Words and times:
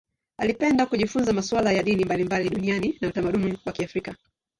Alipenda 0.37 0.85
kujifunza 0.85 1.33
masuala 1.33 1.71
ya 1.71 1.83
dini 1.83 2.05
mbalimbali 2.05 2.49
duniani 2.49 2.97
na 3.01 3.07
utamaduni 3.07 3.57
wa 3.65 3.73
Kiafrika. 3.73 4.15